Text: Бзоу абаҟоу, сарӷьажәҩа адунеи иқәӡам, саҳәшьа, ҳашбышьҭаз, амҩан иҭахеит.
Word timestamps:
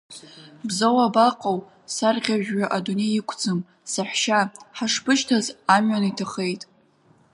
Бзоу 0.67 0.97
абаҟоу, 1.05 1.59
сарӷьажәҩа 1.93 2.65
адунеи 2.75 3.13
иқәӡам, 3.19 3.59
саҳәшьа, 3.91 4.39
ҳашбышьҭаз, 4.77 5.45
амҩан 5.75 6.03
иҭахеит. 6.09 6.61